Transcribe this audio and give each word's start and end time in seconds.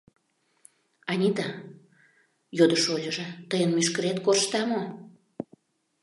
—Анита,— 1.11 1.47
йодо 2.57 2.77
шольыжо,— 2.83 3.27
тыйын 3.49 3.71
мӱшкырет 3.75 4.17
коршта 4.25 4.61
мо? 4.71 4.81